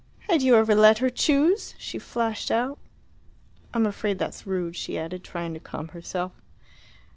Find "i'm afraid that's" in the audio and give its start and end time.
3.71-4.47